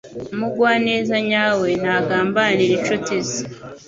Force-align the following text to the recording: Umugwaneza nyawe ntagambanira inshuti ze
Umugwaneza 0.33 1.15
nyawe 1.29 1.69
ntagambanira 1.81 2.71
inshuti 2.77 3.13
ze 3.29 3.41